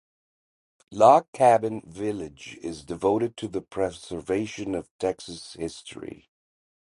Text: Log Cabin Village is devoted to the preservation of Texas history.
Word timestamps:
Log 0.89 1.31
Cabin 1.31 1.83
Village 1.85 2.57
is 2.63 2.83
devoted 2.83 3.37
to 3.37 3.47
the 3.47 3.61
preservation 3.61 4.73
of 4.73 4.89
Texas 4.97 5.53
history. 5.53 6.27